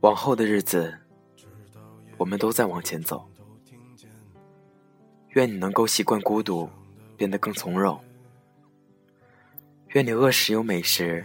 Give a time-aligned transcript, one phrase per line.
[0.00, 0.98] 往后的日子，
[2.16, 3.28] 我们都在往前走。
[5.30, 6.68] 愿你能够习惯孤独，
[7.16, 8.02] 变得更从容。
[9.90, 11.24] 愿你饿时有美食，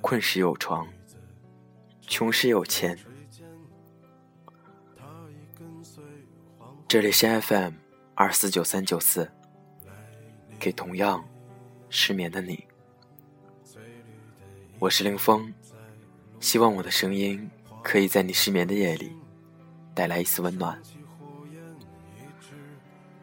[0.00, 0.86] 困时有床，
[2.00, 2.98] 穷时有钱。
[6.86, 7.72] 这里是 FM
[8.14, 9.30] 二四九三九四，
[10.58, 11.28] 给同样
[11.90, 12.64] 失眠的你，
[14.78, 15.52] 我是林峰，
[16.40, 17.50] 希望我的声音。
[17.88, 19.14] 可以在你失眠的夜里
[19.94, 20.76] 带来一丝温暖。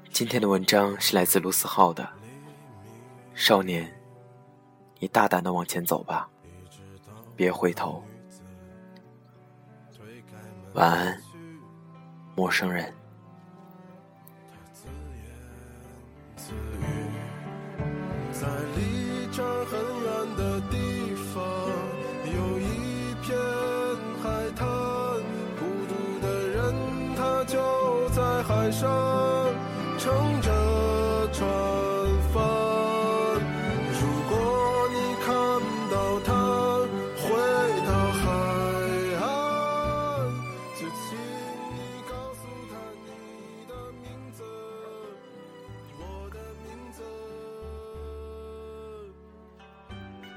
[0.09, 2.09] 今天的文章是来自卢思浩的。
[3.35, 3.93] 少年，
[4.99, 6.29] 你大胆的往前走吧，
[7.35, 8.01] 别回头。
[10.75, 11.21] 晚安，
[12.35, 12.93] 陌生人。
[18.31, 18.47] 在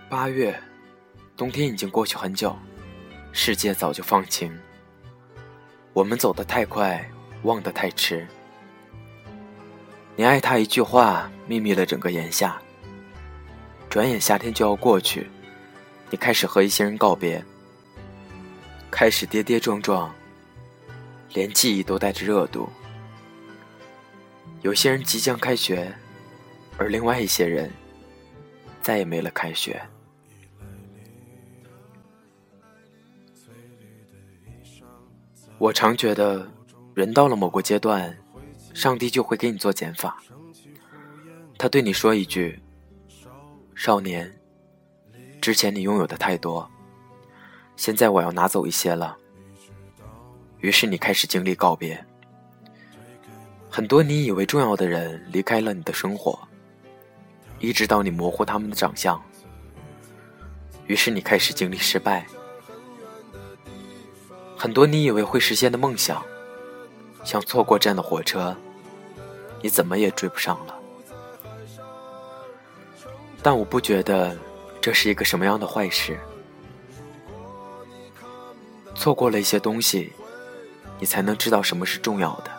[0.08, 0.56] 八月，
[1.36, 2.56] 冬天已经过去很久，
[3.32, 4.56] 世界早就放晴，
[5.92, 7.04] 我们走得太快。
[7.42, 8.26] 忘得太迟，
[10.16, 12.60] 你爱他一句话，秘密了整个炎夏。
[13.88, 15.28] 转眼夏天就要过去，
[16.10, 17.44] 你开始和一些人告别，
[18.90, 20.12] 开始跌跌撞撞，
[21.34, 22.68] 连记忆都带着热度。
[24.62, 25.94] 有些人即将开学，
[26.78, 27.70] 而另外一些人
[28.82, 29.80] 再也没了开学。
[35.58, 36.46] 我常觉得。
[36.96, 38.16] 人到了某个阶段，
[38.72, 40.16] 上帝就会给你做减法。
[41.58, 42.58] 他对你说一句
[43.76, 44.34] ：“少年，
[45.42, 46.66] 之前你拥有的太多，
[47.76, 49.14] 现在我要拿走一些了。”
[50.60, 52.02] 于是你开始经历告别，
[53.68, 56.38] 很多你以为重要的人离开了你的生活，
[57.58, 59.22] 一直到你模糊他们的长相。
[60.86, 62.26] 于是你开始经历失败，
[64.56, 66.22] 很多你以为会实现的梦想。
[67.24, 68.56] 像错过站的火车，
[69.60, 70.78] 你怎么也追不上了。
[73.42, 74.36] 但我不觉得
[74.80, 76.16] 这是一个什么样的坏事。
[78.94, 80.12] 错过了一些东西，
[81.00, 82.50] 你才能知道什么是重要的。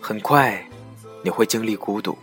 [0.00, 0.66] 很快，
[1.22, 2.16] 你会经历孤独，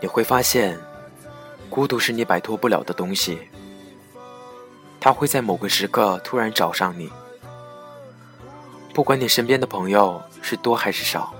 [0.00, 0.80] 你会发现，
[1.70, 3.38] 孤独是你摆脱不了的东西。
[5.00, 7.10] 他会在某个时刻突然找上你，
[8.92, 11.32] 不管你身边的朋友是多还是少，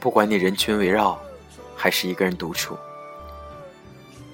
[0.00, 1.16] 不管你人群围绕，
[1.76, 2.76] 还是一个人独处，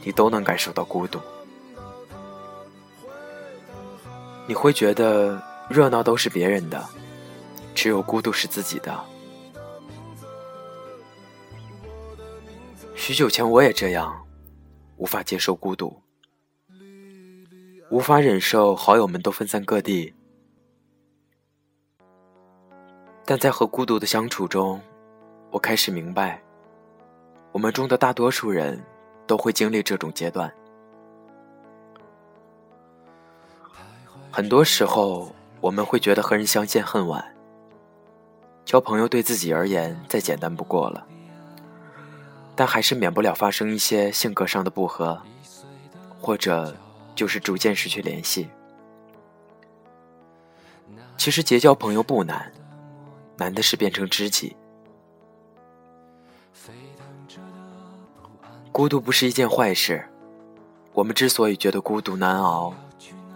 [0.02, 1.20] 你都能感受到孤独。
[4.46, 6.82] 你会觉得热闹都是别人的，
[7.74, 8.98] 只有孤独是自己的。
[12.94, 14.14] 许久前我也这样，
[15.00, 16.02] 无法接受孤独。
[17.90, 20.12] 无法忍受好友们都分散各地，
[23.24, 24.78] 但在和孤独的相处中，
[25.50, 26.42] 我开始明白，
[27.50, 28.84] 我们中的大多数人
[29.26, 30.52] 都会经历这种阶段。
[34.30, 37.24] 很多时候，我们会觉得和人相见恨晚，
[38.66, 41.04] 交朋友对自己而言再简单不过了，
[42.60, 45.22] 但还是免不了发生一些性格上的不合，
[46.20, 46.76] 或者。
[47.12, 48.48] 就是逐渐失去联系。
[51.18, 52.50] 其实结交朋友不难，
[53.36, 54.56] 难的是变成知己。
[58.72, 60.08] 孤独不是一件坏事，
[60.94, 62.72] 我们之所以觉得孤独难熬，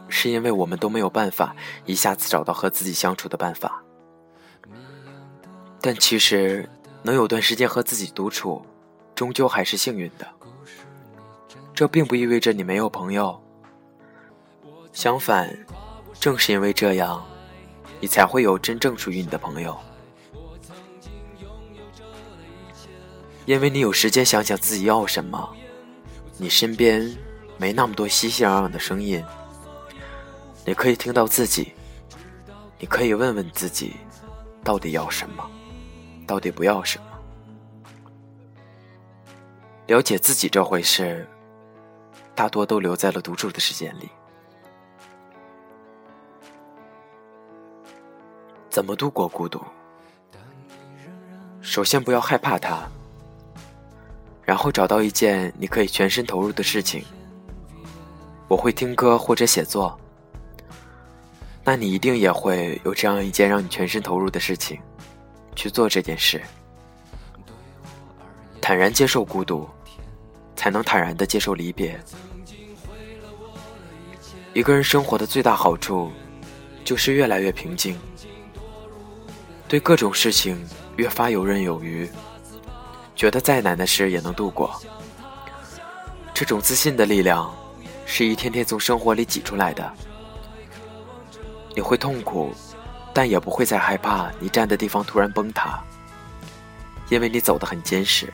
[0.09, 1.55] 是因为我们都没有办法
[1.85, 3.83] 一下子找到和自己相处的办法。
[5.83, 6.67] 但其实
[7.03, 8.65] 能有段时间和自己独处，
[9.15, 10.27] 终究还是幸运的。
[11.75, 13.41] 这并不意味着你没有朋友。
[14.93, 15.57] 相反，
[16.21, 17.25] 正是因为这样，
[18.01, 19.77] 你才会有真正属于你的朋友。
[23.45, 25.55] 因为你有时间想想自己要什么，
[26.39, 27.15] 你身边
[27.59, 29.23] 没那么多熙熙攘攘的声音，
[30.65, 31.73] 你可以听到自己，
[32.79, 33.97] 你可以问问自己，
[34.63, 35.51] 到底要什么。
[36.27, 37.05] 到底不要什么。
[39.87, 41.29] 了解自己这回事，
[42.35, 44.09] 大多都留在了独处的时间里。
[48.71, 49.61] 怎么度过孤独？
[51.61, 52.83] 首先不要害怕它，
[54.43, 57.05] 然后找到一件你可以全身投入的事情。
[58.49, 59.99] 我会听歌或者写作，
[61.63, 64.81] 那你一定也会有这样一件让你全身投入的事情，
[65.55, 66.43] 去做这件事。
[68.61, 69.69] 坦然接受孤独，
[70.65, 72.01] 才能坦然的接受离别。
[74.55, 76.11] 一个人生活的最大好处，
[76.87, 77.99] 就是越来越平静。
[79.69, 80.67] 对各种事情
[80.97, 82.11] 越发游刃有余，
[83.15, 84.81] 觉得再难的事也能度过。
[86.33, 87.55] 这种自信的力量，
[88.07, 89.93] 是一天天从生活里挤出来的。
[91.75, 92.55] 你会痛苦，
[93.13, 95.85] 但也不会再害怕你站的地方突然崩塌，
[97.11, 98.33] 因为你走得很坚实。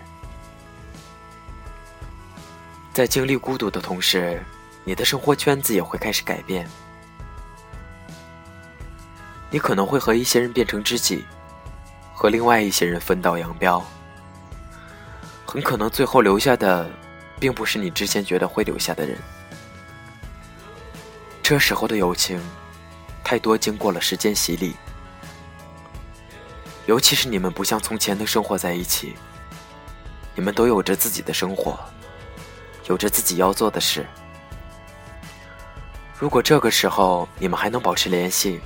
[2.93, 4.43] 在经历孤独的同时，
[4.85, 6.69] 你的生活圈子也会开始改变。
[9.49, 11.25] 你可能会和一些人变成知己，
[12.15, 13.85] 和另外一些人分道扬镳。
[15.47, 16.89] 很可能最后留下的，
[17.39, 19.17] 并不是你之前觉得会留下的人。
[21.43, 22.41] 这时候的友情，
[23.25, 24.75] 太多经过了时间洗礼。
[26.87, 29.15] 尤其是你们不像从前的生活在一起，
[30.35, 31.79] 你们都有着自己的生活，
[32.91, 34.05] 有着自己要做的事。
[36.19, 38.59] 如果这个时候你们还能保持联系，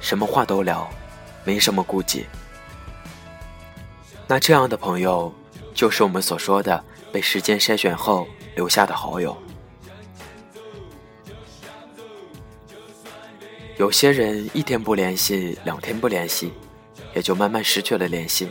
[0.00, 0.88] 什么话都聊，
[1.42, 2.24] 没什么顾忌。
[4.28, 5.34] 那这样的朋友，
[5.74, 9.36] 就是我们所说的被时间筛选后留下的好友。
[13.76, 16.52] 有些人一天不联系，两天不联系，
[17.12, 18.46] 也就慢慢失去了联系；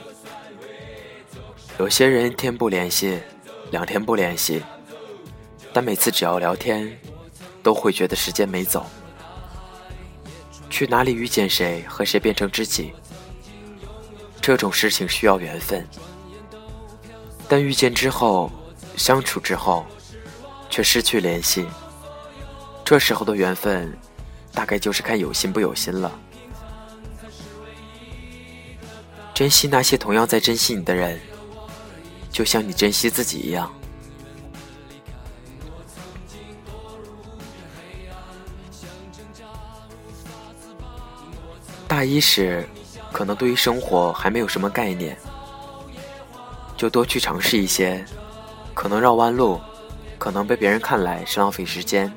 [1.79, 3.17] 有些人一天不联系，
[3.71, 4.61] 两天不联系，
[5.77, 6.91] 但每次只要聊天，
[7.61, 8.83] 都会觉得时间没走。
[10.71, 12.91] 去哪里遇见谁，和谁变成知己，
[14.41, 15.87] 这种事情需要缘分。
[17.47, 18.51] 但遇见之后，
[18.95, 19.85] 相处之后，
[20.67, 21.67] 却失去联系，
[22.83, 23.95] 这时候的缘分，
[24.51, 26.11] 大概就是看有心不有心了。
[29.31, 31.19] 珍惜那些同样在珍惜你的人，
[32.31, 33.71] 就像你珍惜自己一样。
[41.97, 42.63] 大一时，
[43.11, 45.17] 可能对于生活还没有什么概念，
[46.77, 48.05] 就多去尝试一些，
[48.75, 49.59] 可能绕弯路，
[50.19, 52.13] 可能被别人看来是浪费时间，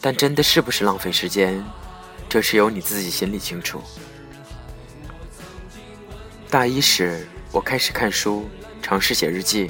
[0.00, 1.64] 但真的是不是浪费时间，
[2.28, 3.82] 这只有你自己心里清楚。
[6.48, 8.48] 大一时，我开始看书，
[8.80, 9.68] 尝试写日记，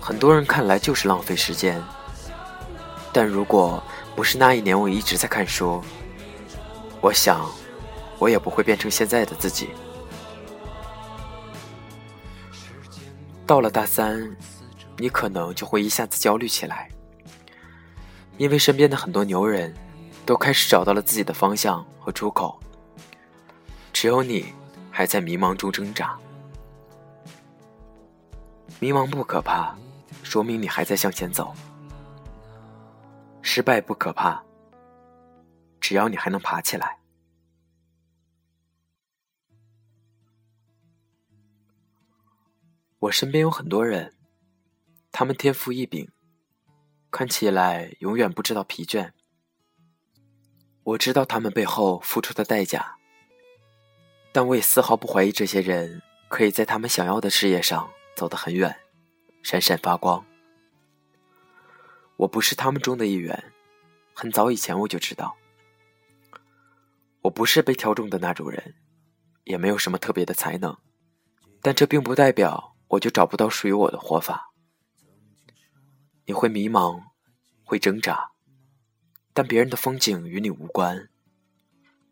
[0.00, 1.80] 很多人看来就是浪费时间，
[3.12, 3.80] 但如果
[4.16, 5.80] 不是那一年我一直在看书。
[7.04, 7.44] 我想，
[8.18, 9.68] 我也不会变成现在的自己。
[13.46, 14.34] 到了大三，
[14.96, 16.88] 你可能就会一下子焦虑起来，
[18.38, 19.74] 因为身边的很多牛人，
[20.24, 22.58] 都开始找到了自己的方向和出口，
[23.92, 24.54] 只有你
[24.90, 26.18] 还在迷茫中挣扎。
[28.80, 29.76] 迷茫不可怕，
[30.22, 31.52] 说明你还在向前走；
[33.42, 34.42] 失败不可怕。
[35.84, 36.98] 只要你还能爬起来，
[43.00, 44.14] 我身边有很多人，
[45.12, 46.10] 他们天赋异禀，
[47.10, 49.12] 看起来永远不知道疲倦。
[50.84, 52.96] 我知道他们背后付出的代价，
[54.32, 56.00] 但我也丝毫不怀疑这些人
[56.30, 58.74] 可以在他们想要的事业上走得很远，
[59.42, 60.24] 闪闪发光。
[62.16, 63.52] 我不是他们中的一员，
[64.14, 65.36] 很早以前我就知道。
[67.24, 68.74] 我不是被挑中的那种人，
[69.44, 70.76] 也没有什么特别的才能，
[71.62, 74.52] 但这并不代表我就找不到属于我的活法。
[76.26, 77.02] 你会迷茫，
[77.64, 78.32] 会挣扎，
[79.32, 81.08] 但别人的风景与你无关。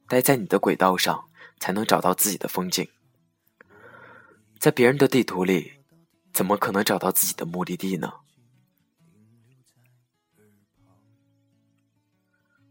[0.09, 1.29] 待在你的轨道上，
[1.61, 2.89] 才能找到自己的风景。
[4.59, 5.73] 在别人的地图里，
[6.33, 8.13] 怎么可能找到自己的目的地呢？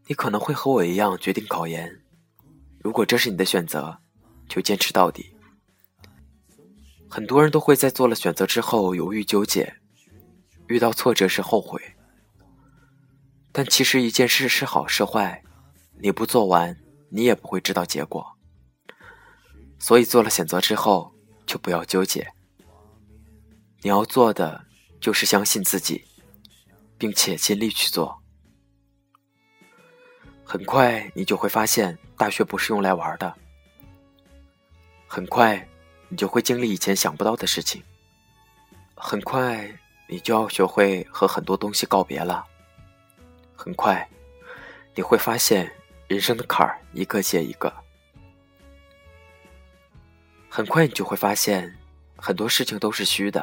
[0.06, 2.00] 你可能会和我一样决定考研。
[2.82, 3.98] 如果这是你的选择，
[4.48, 5.36] 就坚持到底。
[7.08, 9.76] 很多人都会在做了选择之后犹豫纠结，
[10.66, 11.80] 遇到挫折时后悔。
[13.52, 15.44] 但其实一件事是好是坏，
[16.00, 16.76] 你不做完，
[17.10, 18.36] 你也不会知道结果。
[19.78, 22.32] 所以做了选择之后，就不要纠结。
[23.82, 24.64] 你要做的
[25.00, 26.04] 就是相信自己，
[26.96, 28.21] 并且尽力去做。
[30.52, 33.34] 很快你就会发现，大学不是用来玩的。
[35.06, 35.66] 很快，
[36.10, 37.82] 你就会经历以前想不到的事情。
[38.94, 39.66] 很快，
[40.06, 42.44] 你就要学会和很多东西告别了。
[43.56, 44.06] 很快，
[44.94, 45.72] 你会发现
[46.06, 47.72] 人生的坎儿一个接一个。
[50.50, 51.74] 很快，你就会发现
[52.14, 53.42] 很多事情都是虚的，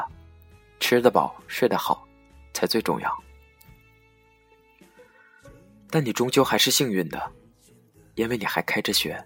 [0.79, 2.07] 吃得饱、睡得好
[2.53, 3.23] 才最重要。
[5.89, 7.31] 但你终究还是幸运的，
[8.15, 9.23] 因为你还开着学，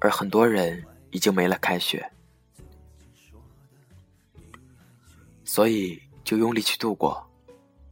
[0.00, 0.84] 而很多人。
[1.14, 2.10] 已经没了开学，
[5.44, 7.24] 所以就用力去度过。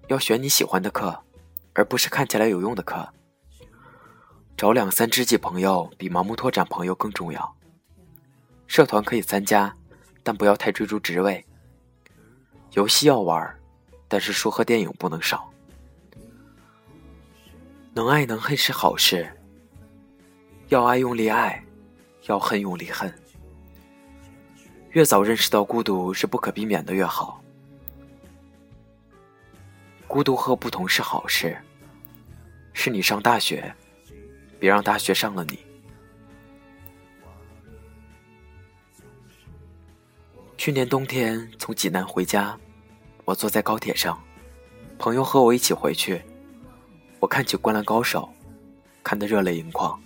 [0.08, 1.16] 要选你喜欢的课，
[1.72, 3.08] 而不是看起来有用的课。
[4.56, 7.56] 找两三知己朋友比盲目拓展朋友更重要。
[8.66, 9.72] 社团可以参加，
[10.24, 11.46] 但不要太追逐职位。
[12.72, 13.56] 游戏要玩，
[14.08, 15.48] 但是书和电影不能少。
[17.94, 19.30] 能爱能恨是好事，
[20.68, 21.62] 要爱用力爱。
[22.28, 23.12] 要恨用力恨，
[24.90, 27.42] 越早认识到孤独是不可避免的越好。
[30.06, 31.60] 孤独和不同是好事，
[32.72, 33.74] 是你上大学，
[34.60, 35.58] 别让大学上了你。
[40.56, 42.56] 去年冬天从济南回家，
[43.24, 44.16] 我坐在高铁上，
[44.96, 46.22] 朋友和我一起回去，
[47.22, 48.28] 我看起《灌篮高手》，
[49.04, 49.96] 看得热泪盈眶。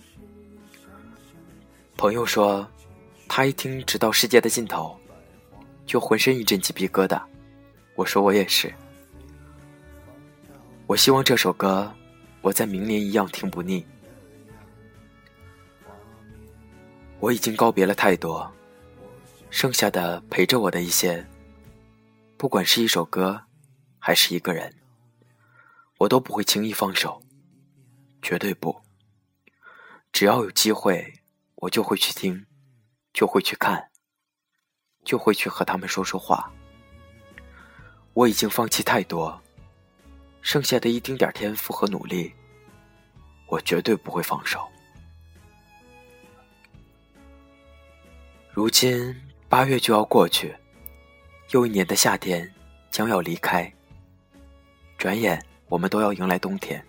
[1.97, 2.69] 朋友说，
[3.27, 4.95] 他一听《直到世界的尽头》，
[5.87, 7.19] 就浑身一阵鸡皮疙瘩。
[7.95, 8.71] 我说我也是。
[10.85, 11.91] 我希望这首歌，
[12.41, 13.83] 我在明年一样听不腻。
[17.19, 18.47] 我已经告别了太多，
[19.49, 21.25] 剩下的陪着我的一些，
[22.37, 23.41] 不管是一首歌，
[23.97, 24.71] 还是一个人，
[25.99, 27.21] 我都不会轻易放手，
[28.21, 28.81] 绝对不。
[30.11, 31.13] 只要有机会。
[31.61, 32.45] 我就会去听，
[33.13, 33.89] 就会去看，
[35.03, 36.53] 就会去和他们说说话。
[38.13, 39.41] 我已经放弃太多，
[40.39, 42.31] 剩下的一丁点天赋和努力，
[43.47, 44.69] 我绝对不会放手。
[48.53, 50.55] 如今八月就要过去，
[51.53, 52.53] 又一年的夏天
[52.91, 53.73] 将要离开，
[54.95, 56.83] 转眼我们都要迎来冬天。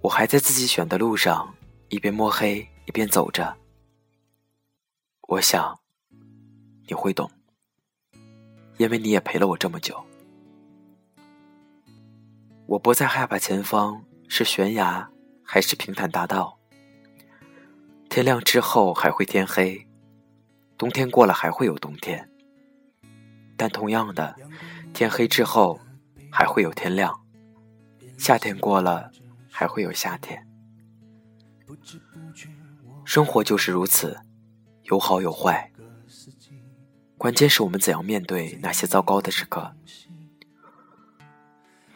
[0.00, 1.54] 我还在自己选的路上。
[1.88, 3.54] 一边摸黑一边走着，
[5.28, 5.78] 我想
[6.88, 7.30] 你会懂，
[8.78, 10.02] 因为你也陪了我这么久。
[12.64, 15.06] 我不再害怕前方是悬崖
[15.44, 16.58] 还是平坦大道，
[18.08, 19.86] 天亮之后还会天黑，
[20.78, 22.26] 冬天过了还会有冬天，
[23.54, 24.34] 但同样的，
[24.94, 25.78] 天黑之后
[26.34, 27.20] 还会有天亮，
[28.16, 29.12] 夏天过了
[29.50, 30.48] 还会有夏天。
[33.04, 34.18] 生活就是如此，
[34.84, 35.70] 有好有坏。
[37.18, 39.76] 关键是我们怎样面对那些糟糕的时刻。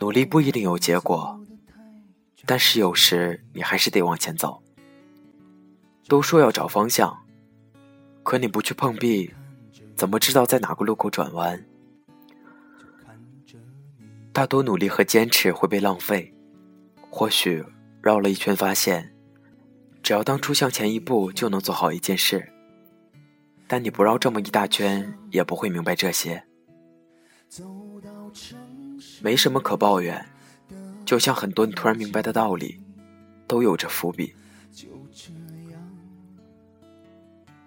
[0.00, 1.40] 努力不一定有结果，
[2.44, 4.62] 但是有时你还是得往前走。
[6.06, 7.24] 都说要找方向，
[8.22, 9.34] 可你不去碰壁，
[9.96, 11.64] 怎么知道在哪个路口转弯？
[14.36, 16.30] 大多努力和坚持会被浪费，
[17.08, 17.64] 或许
[18.02, 19.10] 绕了一圈发现。
[20.02, 22.46] 只要当初向前一步，就能做好一件事。
[23.66, 26.44] 但你不绕这么一大圈，也不会明白这些。
[29.22, 30.22] 没什么可抱怨，
[31.06, 32.78] 就像很多你突然明白的道理，
[33.46, 34.34] 都有着伏笔。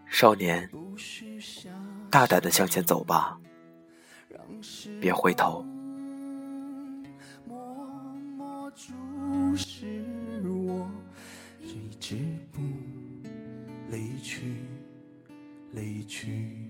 [0.06, 0.70] 少年，
[2.12, 3.40] 大胆的向前走吧，
[5.02, 5.66] 别回头。
[15.72, 16.69] 离去。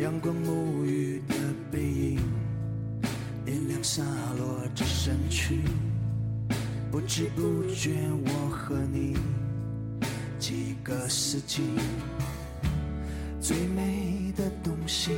[0.00, 1.34] 阳光沐浴的
[1.70, 2.20] 背影，
[3.44, 4.02] 月亮洒
[4.38, 5.60] 落着身躯，
[6.90, 7.90] 不知不觉
[8.24, 9.14] 我和你
[10.38, 11.60] 几个四季，
[13.42, 15.10] 最美的东西，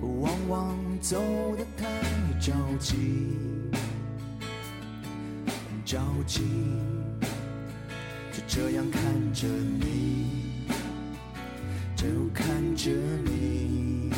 [0.00, 1.20] 往往走
[1.56, 2.94] 得太着急，
[5.84, 6.42] 着急，
[8.30, 9.02] 就这样看
[9.32, 10.55] 着你。
[11.96, 12.90] 就看着
[13.24, 14.10] 你，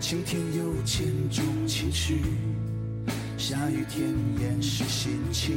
[0.00, 2.22] 晴天有千种情绪，
[3.36, 4.08] 下雨天
[4.40, 5.54] 掩饰心情。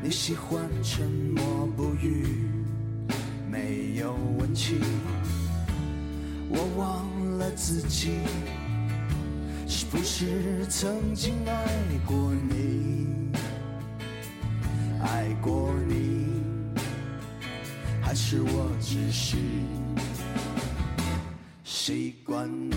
[0.00, 2.24] 你喜欢沉默不语，
[3.50, 4.78] 没有温情。
[6.48, 8.12] 我忘了自己。
[9.80, 11.66] 是不是曾经爱
[12.04, 13.32] 过你？
[15.00, 16.26] 爱过你，
[18.02, 19.38] 还是我只是
[21.64, 22.76] 习惯你？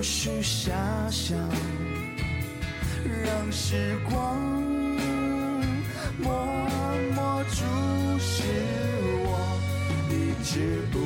[0.00, 0.72] 不需遐
[1.10, 1.36] 想，
[3.22, 4.40] 让时光
[6.16, 6.32] 默
[7.14, 8.42] 默注视
[9.26, 9.60] 我，
[10.08, 10.98] 一直不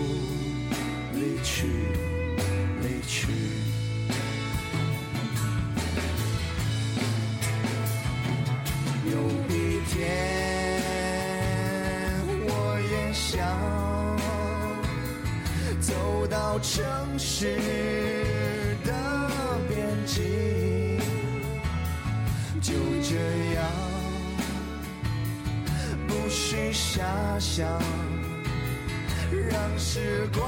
[1.19, 1.67] 离去，
[2.83, 3.27] 离去。
[9.11, 9.13] 有
[9.49, 9.99] 一天。
[12.47, 12.49] 我
[12.93, 13.35] 也想
[15.81, 15.93] 走
[16.29, 16.85] 到城
[17.19, 17.59] 市
[22.65, 22.73] 就
[23.03, 23.17] 这
[23.55, 23.63] 样，
[26.09, 27.69] 不许遐想，
[29.51, 30.43] 让时光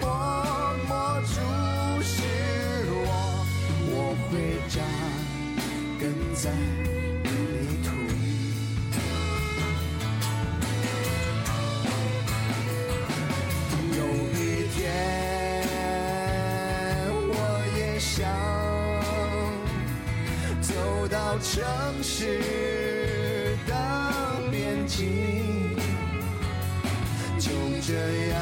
[0.00, 0.10] 默
[0.88, 2.22] 默注视
[2.90, 3.46] 我，
[3.92, 3.94] 我
[4.28, 4.82] 会扎
[6.00, 6.97] 根在。
[21.58, 21.66] 城
[22.04, 23.74] 市的
[24.48, 25.74] 边境，
[27.36, 27.50] 就
[27.84, 27.94] 这
[28.28, 28.40] 样，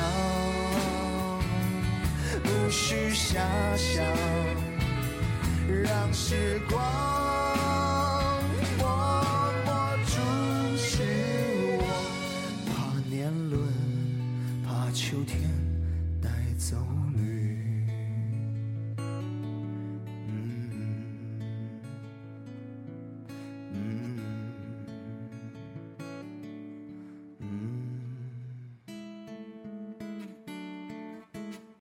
[2.43, 3.39] 不需遐
[3.75, 4.05] 想，
[5.83, 7.26] 让时光。